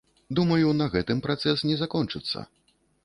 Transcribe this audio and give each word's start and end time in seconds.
Думаю, 0.39 0.71
на 0.79 0.87
гэтым 0.95 1.21
працэс 1.27 1.57
не 1.73 1.77
закончыцца. 1.83 2.39